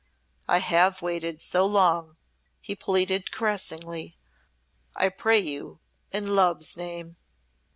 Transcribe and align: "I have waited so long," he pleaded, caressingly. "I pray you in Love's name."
"I 0.47 0.57
have 0.61 1.03
waited 1.03 1.43
so 1.43 1.63
long," 1.63 2.17
he 2.59 2.73
pleaded, 2.75 3.29
caressingly. 3.31 4.17
"I 4.95 5.09
pray 5.09 5.37
you 5.37 5.79
in 6.11 6.33
Love's 6.33 6.75
name." 6.75 7.17